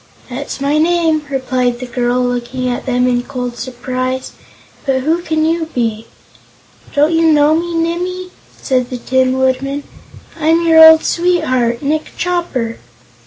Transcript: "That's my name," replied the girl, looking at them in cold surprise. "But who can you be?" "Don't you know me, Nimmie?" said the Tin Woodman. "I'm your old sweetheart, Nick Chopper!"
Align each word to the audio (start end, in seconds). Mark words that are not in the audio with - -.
"That's 0.31 0.59
my 0.59 0.79
name," 0.79 1.27
replied 1.29 1.77
the 1.77 1.85
girl, 1.85 2.23
looking 2.23 2.67
at 2.67 2.87
them 2.87 3.07
in 3.07 3.21
cold 3.21 3.55
surprise. 3.57 4.31
"But 4.83 5.01
who 5.01 5.21
can 5.21 5.45
you 5.45 5.67
be?" 5.75 6.07
"Don't 6.95 7.11
you 7.13 7.31
know 7.31 7.53
me, 7.53 7.75
Nimmie?" 7.75 8.31
said 8.59 8.89
the 8.89 8.97
Tin 8.97 9.37
Woodman. 9.37 9.83
"I'm 10.39 10.65
your 10.65 10.83
old 10.83 11.03
sweetheart, 11.03 11.83
Nick 11.83 12.13
Chopper!" 12.17 12.79